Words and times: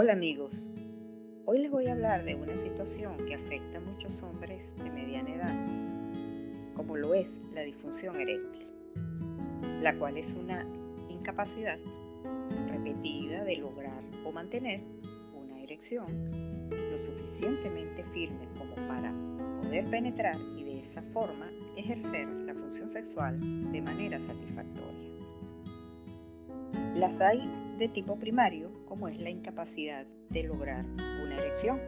Hola 0.00 0.12
amigos, 0.12 0.70
hoy 1.44 1.58
les 1.58 1.72
voy 1.72 1.86
a 1.86 1.92
hablar 1.92 2.24
de 2.24 2.36
una 2.36 2.56
situación 2.56 3.16
que 3.26 3.34
afecta 3.34 3.78
a 3.78 3.80
muchos 3.80 4.22
hombres 4.22 4.76
de 4.76 4.90
mediana 4.92 5.34
edad, 5.34 6.72
como 6.76 6.96
lo 6.96 7.14
es 7.14 7.42
la 7.52 7.62
disfunción 7.62 8.14
eréctil, 8.20 8.68
la 9.82 9.98
cual 9.98 10.16
es 10.16 10.34
una 10.34 10.64
incapacidad 11.08 11.80
repetida 12.68 13.42
de 13.42 13.56
lograr 13.56 14.04
o 14.24 14.30
mantener 14.30 14.82
una 15.34 15.58
erección 15.58 16.06
lo 16.70 16.96
suficientemente 16.96 18.04
firme 18.04 18.46
como 18.56 18.76
para 18.76 19.12
poder 19.60 19.84
penetrar 19.86 20.36
y 20.56 20.62
de 20.62 20.78
esa 20.78 21.02
forma 21.02 21.50
ejercer 21.76 22.28
la 22.28 22.54
función 22.54 22.88
sexual 22.88 23.40
de 23.72 23.82
manera 23.82 24.20
satisfactoria. 24.20 25.10
Las 26.94 27.20
hay 27.20 27.67
de 27.78 27.88
tipo 27.88 28.18
primario, 28.18 28.72
como 28.86 29.06
es 29.06 29.20
la 29.20 29.30
incapacidad 29.30 30.04
de 30.30 30.42
lograr 30.42 30.84
una 31.22 31.36
erección, 31.36 31.80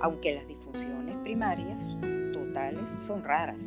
aunque 0.00 0.34
las 0.34 0.48
disfunciones 0.48 1.16
primarias 1.18 1.96
totales 2.32 2.90
son 2.90 3.22
raras. 3.22 3.64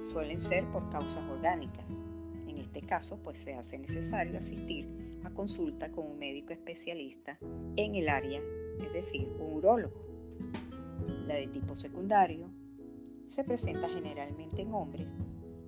Suelen 0.00 0.40
ser 0.40 0.64
por 0.66 0.88
causas 0.90 1.28
orgánicas. 1.28 1.98
En 2.46 2.58
este 2.58 2.82
caso, 2.82 3.18
pues 3.22 3.40
se 3.40 3.54
hace 3.54 3.78
necesario 3.78 4.38
asistir 4.38 4.88
a 5.24 5.30
consulta 5.30 5.90
con 5.90 6.06
un 6.06 6.18
médico 6.18 6.52
especialista 6.52 7.38
en 7.76 7.96
el 7.96 8.08
área, 8.08 8.40
es 8.80 8.92
decir, 8.92 9.28
un 9.40 9.54
urólogo. 9.54 10.06
La 11.26 11.34
de 11.34 11.48
tipo 11.48 11.74
secundario 11.74 12.48
se 13.26 13.42
presenta 13.42 13.88
generalmente 13.88 14.62
en 14.62 14.72
hombres 14.72 15.08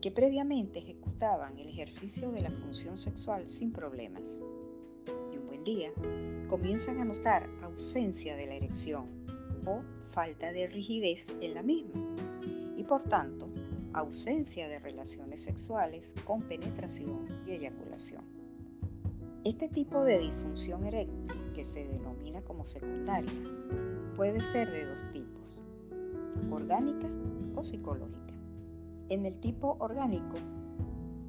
que 0.00 0.12
previamente 0.12 0.78
ejecutaban 0.78 1.58
el 1.58 1.68
ejercicio 1.68 2.30
de 2.30 2.42
la 2.42 2.50
función 2.50 2.96
sexual 2.96 3.48
sin 3.48 3.72
problemas. 3.72 4.22
Día 5.58 5.92
comienzan 6.48 7.00
a 7.00 7.04
notar 7.04 7.48
ausencia 7.62 8.36
de 8.36 8.46
la 8.46 8.54
erección 8.54 9.06
o 9.64 9.82
falta 10.06 10.52
de 10.52 10.66
rigidez 10.66 11.32
en 11.40 11.54
la 11.54 11.62
misma 11.62 12.02
y 12.76 12.84
por 12.84 13.02
tanto 13.04 13.48
ausencia 13.92 14.68
de 14.68 14.78
relaciones 14.78 15.42
sexuales 15.42 16.14
con 16.24 16.42
penetración 16.42 17.28
y 17.46 17.52
eyaculación. 17.52 18.24
Este 19.44 19.68
tipo 19.68 20.04
de 20.04 20.18
disfunción 20.18 20.84
eréctil, 20.86 21.26
que 21.54 21.64
se 21.64 21.86
denomina 21.86 22.42
como 22.42 22.64
secundaria, 22.64 23.32
puede 24.16 24.42
ser 24.42 24.70
de 24.70 24.86
dos 24.86 25.12
tipos, 25.12 25.62
orgánica 26.50 27.08
o 27.54 27.62
psicológica. 27.62 28.34
En 29.08 29.26
el 29.26 29.38
tipo 29.38 29.76
orgánico 29.80 30.36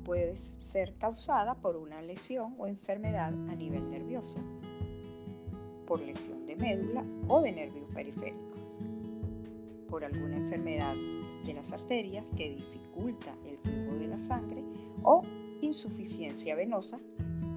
puede 0.04 0.36
ser 0.36 0.94
causada 0.98 1.56
por 1.56 1.78
una 1.78 2.02
lesión 2.02 2.56
o 2.58 2.68
enfermedad 2.68 3.34
a 3.50 3.56
nivel 3.56 3.90
nervioso, 3.90 4.40
por 5.88 6.02
lesión 6.02 6.46
de 6.46 6.56
médula 6.56 7.06
o 7.28 7.42
de 7.42 7.52
nervios 7.52 7.88
periféricos, 7.94 8.60
por 9.90 10.04
alguna 10.04 10.38
enfermedad 10.38 10.96
de 11.46 11.54
las 11.54 11.74
arterias 11.74 12.26
que 12.36 12.50
dificulta 12.50 13.36
el 13.46 13.58
flujo 13.58 13.98
de 13.98 14.08
la 14.08 14.20
sangre 14.20 14.64
o 15.04 15.22
insuficiencia 15.62 16.56
venosa 16.56 17.00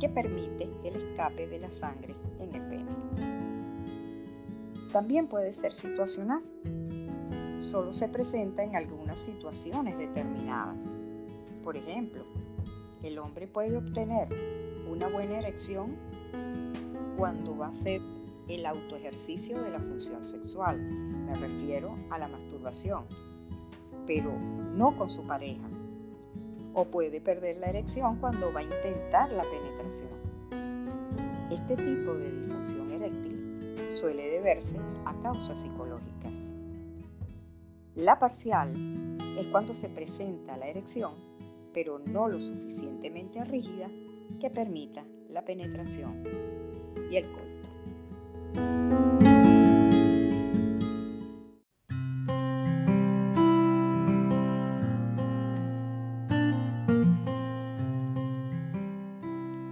que 0.00 0.08
permite 0.08 0.70
el 0.84 0.96
escape 0.96 1.46
de 1.46 1.58
la 1.58 1.70
sangre 1.70 2.14
en 2.40 2.54
el 2.54 2.62
pene. 2.68 2.96
También 4.92 5.28
puede 5.28 5.52
ser 5.52 5.74
situacional 5.74 6.42
solo 7.58 7.92
se 7.92 8.08
presenta 8.08 8.62
en 8.62 8.76
algunas 8.76 9.18
situaciones 9.18 9.98
determinadas. 9.98 10.76
Por 11.64 11.76
ejemplo, 11.76 12.05
el 13.06 13.18
hombre 13.18 13.46
puede 13.46 13.76
obtener 13.76 14.28
una 14.88 15.08
buena 15.08 15.38
erección 15.38 15.96
cuando 17.16 17.56
va 17.56 17.66
a 17.66 17.70
hacer 17.70 18.00
el 18.48 18.66
autoejercicio 18.66 19.60
de 19.62 19.70
la 19.70 19.80
función 19.80 20.24
sexual. 20.24 20.78
Me 20.80 21.34
refiero 21.34 21.96
a 22.10 22.18
la 22.18 22.28
masturbación, 22.28 23.06
pero 24.06 24.32
no 24.32 24.96
con 24.96 25.08
su 25.08 25.26
pareja. 25.26 25.68
O 26.74 26.84
puede 26.86 27.20
perder 27.20 27.56
la 27.58 27.68
erección 27.68 28.16
cuando 28.16 28.52
va 28.52 28.60
a 28.60 28.64
intentar 28.64 29.30
la 29.32 29.44
penetración. 29.44 30.10
Este 31.50 31.76
tipo 31.76 32.14
de 32.14 32.30
disfunción 32.30 32.90
eréctil 32.90 33.88
suele 33.88 34.28
deberse 34.28 34.78
a 35.04 35.14
causas 35.22 35.60
psicológicas. 35.60 36.54
La 37.94 38.18
parcial 38.18 38.74
es 39.38 39.46
cuando 39.46 39.72
se 39.72 39.88
presenta 39.88 40.56
la 40.56 40.66
erección, 40.66 41.12
pero 41.76 41.98
no 41.98 42.26
lo 42.26 42.40
suficientemente 42.40 43.44
rígida 43.44 43.90
que 44.40 44.48
permita 44.48 45.04
la 45.28 45.44
penetración 45.44 46.24
y 47.10 47.16
el 47.16 47.26
coito. 47.30 47.68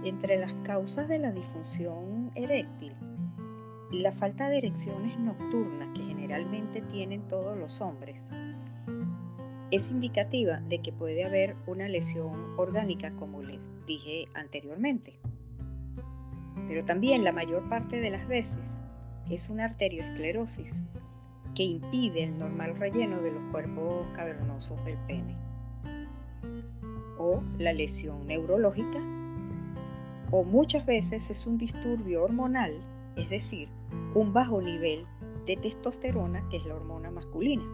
Entre 0.03 0.37
las 0.37 0.53
causas 0.63 1.07
de 1.07 1.17
la 1.17 1.31
disfunción 1.31 2.31
eréctil 2.35 2.93
la 3.91 4.11
falta 4.11 4.47
de 4.49 4.59
erecciones 4.59 5.17
nocturnas 5.17 5.89
que 5.95 6.03
generalmente 6.03 6.83
tienen 6.83 7.27
todos 7.27 7.57
los 7.57 7.81
hombres 7.81 8.31
es 9.75 9.91
indicativa 9.91 10.61
de 10.69 10.81
que 10.81 10.93
puede 10.93 11.25
haber 11.25 11.57
una 11.67 11.89
lesión 11.89 12.53
orgánica 12.55 13.13
como 13.17 13.43
les 13.43 13.59
dije 13.85 14.25
anteriormente. 14.33 15.19
Pero 16.69 16.85
también 16.85 17.25
la 17.25 17.33
mayor 17.33 17.67
parte 17.67 17.99
de 17.99 18.09
las 18.09 18.25
veces 18.25 18.79
es 19.29 19.49
una 19.49 19.65
arteriosclerosis 19.65 20.83
que 21.55 21.63
impide 21.63 22.23
el 22.23 22.39
normal 22.39 22.77
relleno 22.77 23.21
de 23.21 23.31
los 23.33 23.41
cuerpos 23.51 24.07
cavernosos 24.15 24.83
del 24.85 24.97
pene. 25.07 25.35
O 27.17 27.43
la 27.59 27.73
lesión 27.73 28.25
neurológica. 28.27 28.99
O 30.31 30.45
muchas 30.45 30.85
veces 30.85 31.29
es 31.29 31.45
un 31.45 31.57
disturbio 31.57 32.23
hormonal, 32.23 32.73
es 33.17 33.29
decir, 33.29 33.67
un 34.13 34.31
bajo 34.31 34.61
nivel 34.61 35.05
de 35.45 35.57
testosterona, 35.57 36.47
que 36.49 36.57
es 36.57 36.65
la 36.65 36.75
hormona 36.75 37.11
masculina. 37.11 37.65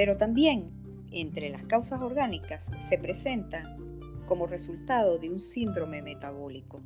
Pero 0.00 0.16
también 0.16 0.70
entre 1.12 1.50
las 1.50 1.64
causas 1.64 2.00
orgánicas 2.00 2.70
se 2.78 2.96
presenta 2.96 3.76
como 4.24 4.46
resultado 4.46 5.18
de 5.18 5.28
un 5.28 5.38
síndrome 5.38 6.00
metabólico. 6.00 6.80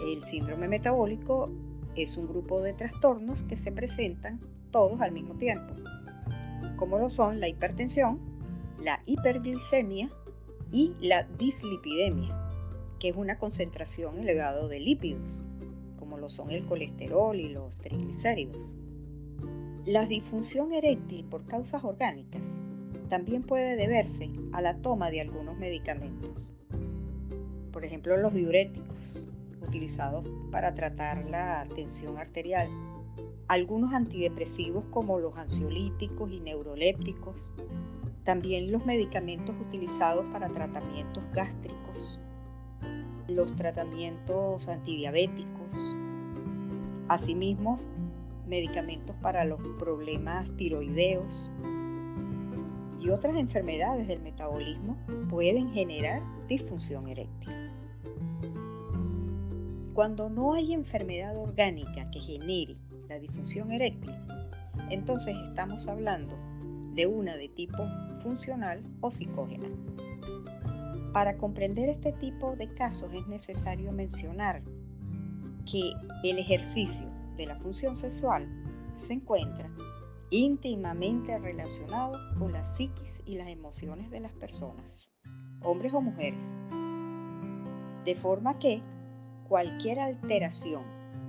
El 0.00 0.22
síndrome 0.22 0.68
metabólico 0.68 1.50
es 1.96 2.16
un 2.16 2.28
grupo 2.28 2.62
de 2.62 2.72
trastornos 2.74 3.42
que 3.42 3.56
se 3.56 3.72
presentan 3.72 4.38
todos 4.70 5.00
al 5.00 5.10
mismo 5.10 5.34
tiempo, 5.34 5.74
como 6.76 7.00
lo 7.00 7.10
son 7.10 7.40
la 7.40 7.48
hipertensión, 7.48 8.20
la 8.78 9.02
hiperglicemia 9.04 10.08
y 10.70 10.94
la 11.00 11.24
dislipidemia, 11.24 12.48
que 13.00 13.08
es 13.08 13.16
una 13.16 13.40
concentración 13.40 14.20
elevada 14.20 14.68
de 14.68 14.78
lípidos 14.78 15.42
lo 16.22 16.28
son 16.28 16.52
el 16.52 16.64
colesterol 16.64 17.38
y 17.38 17.48
los 17.48 17.76
triglicéridos. 17.78 18.76
La 19.86 20.06
disfunción 20.06 20.72
eréctil 20.72 21.24
por 21.24 21.44
causas 21.44 21.82
orgánicas 21.82 22.60
también 23.08 23.42
puede 23.42 23.74
deberse 23.74 24.30
a 24.52 24.62
la 24.62 24.76
toma 24.76 25.10
de 25.10 25.20
algunos 25.20 25.58
medicamentos. 25.58 26.52
Por 27.72 27.84
ejemplo, 27.84 28.16
los 28.16 28.32
diuréticos, 28.32 29.26
utilizados 29.60 30.24
para 30.52 30.72
tratar 30.72 31.28
la 31.28 31.66
tensión 31.74 32.16
arterial. 32.16 32.68
Algunos 33.48 33.92
antidepresivos 33.92 34.84
como 34.90 35.18
los 35.18 35.36
ansiolíticos 35.36 36.30
y 36.30 36.38
neurolépticos. 36.38 37.50
También 38.22 38.70
los 38.70 38.86
medicamentos 38.86 39.56
utilizados 39.60 40.24
para 40.26 40.48
tratamientos 40.48 41.24
gástricos. 41.32 42.20
Los 43.26 43.56
tratamientos 43.56 44.68
antidiabéticos, 44.68 45.96
Asimismo, 47.08 47.78
medicamentos 48.46 49.16
para 49.16 49.44
los 49.44 49.60
problemas 49.78 50.54
tiroideos 50.56 51.50
y 53.00 53.10
otras 53.10 53.36
enfermedades 53.36 54.06
del 54.06 54.20
metabolismo 54.20 54.96
pueden 55.28 55.70
generar 55.72 56.22
disfunción 56.48 57.08
eréctil. 57.08 57.52
Cuando 59.94 60.30
no 60.30 60.54
hay 60.54 60.72
enfermedad 60.72 61.36
orgánica 61.36 62.10
que 62.10 62.20
genere 62.20 62.76
la 63.08 63.18
disfunción 63.18 63.72
eréctil, 63.72 64.14
entonces 64.90 65.36
estamos 65.48 65.88
hablando 65.88 66.34
de 66.94 67.06
una 67.06 67.36
de 67.36 67.48
tipo 67.48 67.82
funcional 68.20 68.82
o 69.00 69.10
psicógena. 69.10 69.68
Para 71.12 71.36
comprender 71.36 71.88
este 71.88 72.12
tipo 72.12 72.56
de 72.56 72.72
casos 72.72 73.12
es 73.12 73.26
necesario 73.26 73.92
mencionar 73.92 74.62
que 75.70 75.92
el 76.24 76.38
ejercicio 76.38 77.21
de 77.42 77.48
la 77.48 77.56
función 77.56 77.96
sexual 77.96 78.48
se 78.94 79.14
encuentra 79.14 79.68
íntimamente 80.30 81.36
relacionado 81.40 82.16
con 82.38 82.52
la 82.52 82.62
psiquis 82.62 83.20
y 83.26 83.34
las 83.34 83.48
emociones 83.48 84.10
de 84.10 84.20
las 84.20 84.32
personas, 84.32 85.10
hombres 85.60 85.92
o 85.92 86.00
mujeres. 86.00 86.60
De 88.04 88.14
forma 88.14 88.60
que 88.60 88.80
cualquier 89.48 89.98
alteración 89.98 90.84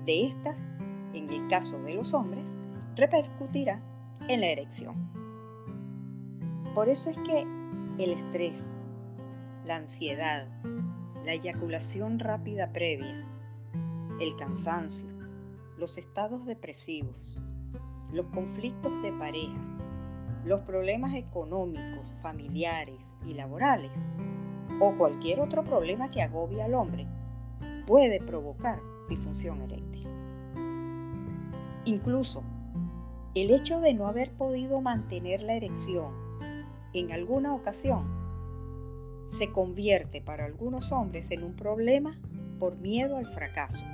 de 0.05 0.27
estas, 0.27 0.69
en 1.15 1.31
el 1.31 1.47
caso 1.47 1.79
de 1.79 1.95
los 1.95 2.13
hombres, 2.13 2.55
repercutirá 2.95 3.81
en 4.29 4.41
la 4.41 4.47
erección. 4.47 5.11
Por 6.75 6.89
eso 6.89 7.09
es 7.09 7.17
que 7.25 7.41
el 7.97 8.11
estrés, 8.11 8.79
la 9.65 9.77
ansiedad, 9.77 10.47
la 11.25 11.33
eyaculación 11.33 12.19
rápida 12.19 12.71
previa, 12.71 13.27
el 14.19 14.35
cansancio, 14.35 15.12
los 15.83 15.97
estados 15.97 16.45
depresivos, 16.45 17.41
los 18.13 18.27
conflictos 18.27 19.01
de 19.01 19.11
pareja, 19.11 19.61
los 20.45 20.61
problemas 20.61 21.13
económicos, 21.13 22.13
familiares 22.21 23.17
y 23.25 23.33
laborales, 23.33 23.91
o 24.79 24.95
cualquier 24.95 25.41
otro 25.41 25.65
problema 25.65 26.09
que 26.09 26.21
agobie 26.21 26.63
al 26.63 26.73
hombre, 26.73 27.05
puede 27.85 28.21
provocar 28.21 28.79
disfunción 29.09 29.61
eréctil. 29.63 30.07
Incluso, 31.83 32.43
el 33.35 33.51
hecho 33.51 33.81
de 33.81 33.93
no 33.93 34.07
haber 34.07 34.31
podido 34.37 34.79
mantener 34.79 35.43
la 35.43 35.55
erección 35.55 36.13
en 36.93 37.11
alguna 37.11 37.53
ocasión 37.53 38.07
se 39.25 39.51
convierte 39.51 40.21
para 40.21 40.45
algunos 40.45 40.93
hombres 40.93 41.29
en 41.31 41.43
un 41.43 41.57
problema 41.57 42.17
por 42.57 42.77
miedo 42.77 43.17
al 43.17 43.25
fracaso, 43.25 43.85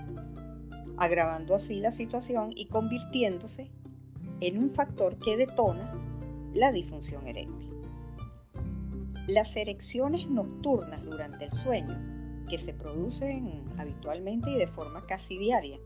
agravando 1.00 1.56
así 1.56 1.80
la 1.80 1.92
situación 1.92 2.52
y 2.56 2.68
convirtiéndose 2.68 3.72
en 4.42 4.58
un 4.58 4.72
factor 4.72 5.18
que 5.20 5.38
detona 5.38 5.94
la 6.54 6.72
disfunción 6.72 7.28
eréctil. 7.28 7.74
Las 9.28 9.56
erecciones 9.56 10.28
nocturnas 10.30 11.04
durante 11.06 11.46
el 11.46 11.54
sueño, 11.54 12.46
que 12.50 12.58
se 12.58 12.74
producen 12.74 13.64
habitualmente 13.78 14.50
y 14.52 14.56
de 14.56 14.68
forma 14.68 15.06
casi 15.06 15.38
diaria, 15.38 15.80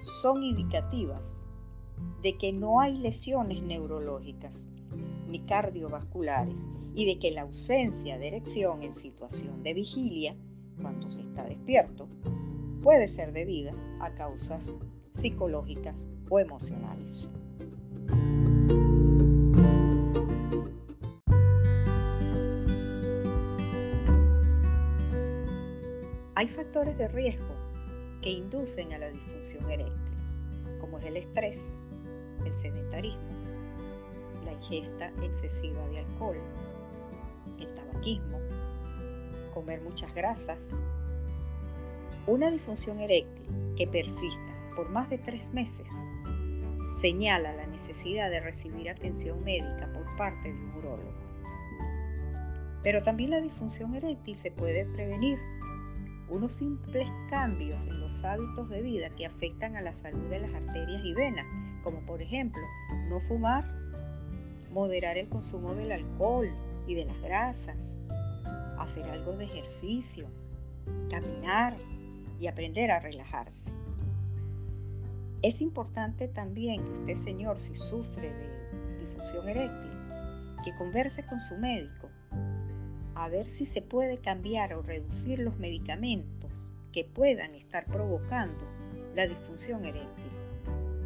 son 0.00 0.42
indicativas 0.42 1.44
de 2.22 2.36
que 2.38 2.52
no 2.52 2.80
hay 2.80 2.96
lesiones 2.96 3.62
neurológicas 3.62 4.70
ni 5.26 5.40
cardiovasculares 5.40 6.66
y 6.94 7.06
de 7.06 7.18
que 7.18 7.30
la 7.30 7.42
ausencia 7.42 8.18
de 8.18 8.28
erección 8.28 8.82
en 8.82 8.94
situación 8.94 9.62
de 9.62 9.74
vigilia, 9.74 10.36
cuando 10.80 11.08
se 11.08 11.20
está 11.20 11.44
despierto, 11.44 12.08
puede 12.82 13.08
ser 13.08 13.32
debida 13.32 13.72
a 14.00 14.14
causas 14.14 14.76
psicológicas 15.12 16.06
o 16.28 16.38
emocionales. 16.38 17.32
Hay 26.34 26.46
factores 26.46 26.96
de 26.96 27.08
riesgo 27.08 27.52
que 28.22 28.30
inducen 28.30 28.92
a 28.92 28.98
la 28.98 29.10
disfunción 29.10 29.68
eréctil, 29.68 29.98
como 30.80 30.98
es 30.98 31.06
el 31.06 31.16
estrés, 31.16 31.76
el 32.44 32.54
sedentarismo, 32.54 33.28
la 34.44 34.52
ingesta 34.52 35.08
excesiva 35.24 35.84
de 35.88 35.98
alcohol, 35.98 36.36
el 37.58 37.74
tabaquismo, 37.74 38.38
comer 39.52 39.80
muchas 39.80 40.14
grasas. 40.14 40.80
Una 42.28 42.50
disfunción 42.50 43.00
eréctil 43.00 43.74
que 43.78 43.86
persista 43.86 44.54
por 44.76 44.90
más 44.90 45.08
de 45.08 45.16
tres 45.16 45.50
meses 45.54 45.88
señala 47.00 47.54
la 47.54 47.66
necesidad 47.66 48.28
de 48.28 48.40
recibir 48.40 48.90
atención 48.90 49.42
médica 49.42 49.90
por 49.94 50.14
parte 50.18 50.52
de 50.52 50.54
un 50.54 50.74
urólogo. 50.74 51.14
Pero 52.82 53.02
también 53.02 53.30
la 53.30 53.40
disfunción 53.40 53.94
eréctil 53.94 54.36
se 54.36 54.50
puede 54.50 54.84
prevenir 54.92 55.38
unos 56.28 56.56
simples 56.56 57.08
cambios 57.30 57.86
en 57.86 57.98
los 57.98 58.22
hábitos 58.24 58.68
de 58.68 58.82
vida 58.82 59.08
que 59.08 59.24
afectan 59.24 59.76
a 59.76 59.80
la 59.80 59.94
salud 59.94 60.28
de 60.28 60.40
las 60.40 60.52
arterias 60.52 61.00
y 61.06 61.14
venas, 61.14 61.46
como 61.82 62.04
por 62.04 62.20
ejemplo 62.20 62.60
no 63.08 63.20
fumar, 63.20 63.64
moderar 64.70 65.16
el 65.16 65.30
consumo 65.30 65.74
del 65.74 65.92
alcohol 65.92 66.50
y 66.86 66.94
de 66.94 67.06
las 67.06 67.18
grasas, 67.22 67.98
hacer 68.78 69.08
algo 69.08 69.32
de 69.38 69.46
ejercicio, 69.46 70.28
caminar 71.08 71.74
y 72.38 72.46
aprender 72.46 72.90
a 72.90 73.00
relajarse. 73.00 73.72
Es 75.42 75.60
importante 75.60 76.28
también 76.28 76.84
que 76.84 76.92
usted, 76.92 77.14
señor, 77.14 77.58
si 77.58 77.76
sufre 77.76 78.32
de 78.32 78.98
difusión 78.98 79.48
eréctil, 79.48 79.90
que 80.64 80.74
converse 80.76 81.24
con 81.24 81.40
su 81.40 81.56
médico 81.58 82.08
a 83.14 83.28
ver 83.28 83.50
si 83.50 83.66
se 83.66 83.82
puede 83.82 84.18
cambiar 84.18 84.74
o 84.74 84.82
reducir 84.82 85.40
los 85.40 85.58
medicamentos 85.58 86.52
que 86.92 87.04
puedan 87.04 87.54
estar 87.54 87.86
provocando 87.86 88.64
la 89.14 89.26
disfunción 89.26 89.84
eréctil, 89.84 90.30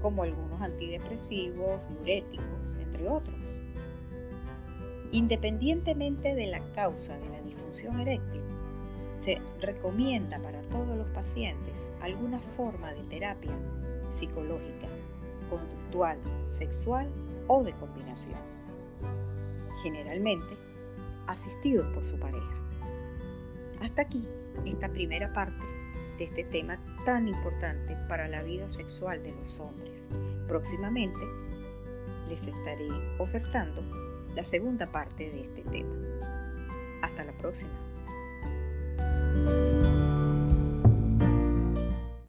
como 0.02 0.22
algunos 0.22 0.60
antidepresivos, 0.60 1.88
diuréticos, 1.88 2.74
entre 2.80 3.08
otros. 3.08 3.58
Independientemente 5.12 6.34
de 6.34 6.46
la 6.46 6.60
causa 6.72 7.18
de 7.18 7.28
la 7.30 7.40
disfunción 7.40 8.00
eréctil, 8.00 8.42
se 9.22 9.40
recomienda 9.60 10.40
para 10.40 10.62
todos 10.62 10.96
los 10.96 11.06
pacientes 11.10 11.88
alguna 12.00 12.40
forma 12.40 12.92
de 12.92 13.02
terapia 13.04 13.52
psicológica, 14.08 14.88
conductual, 15.48 16.18
sexual 16.48 17.08
o 17.46 17.62
de 17.62 17.72
combinación. 17.74 18.40
Generalmente, 19.84 20.56
asistidos 21.28 21.86
por 21.94 22.04
su 22.04 22.18
pareja. 22.18 22.50
Hasta 23.80 24.02
aquí 24.02 24.26
esta 24.64 24.88
primera 24.88 25.32
parte 25.32 25.64
de 26.18 26.24
este 26.24 26.42
tema 26.44 26.78
tan 27.04 27.28
importante 27.28 27.96
para 28.08 28.26
la 28.26 28.42
vida 28.42 28.68
sexual 28.70 29.22
de 29.22 29.32
los 29.32 29.60
hombres. 29.60 30.08
Próximamente 30.48 31.20
les 32.28 32.48
estaré 32.48 32.88
ofertando 33.18 33.82
la 34.34 34.42
segunda 34.42 34.86
parte 34.90 35.30
de 35.30 35.42
este 35.42 35.62
tema. 35.62 35.94
Hasta 37.02 37.24
la 37.24 37.32
próxima. 37.38 37.81
Bye. 39.44 39.81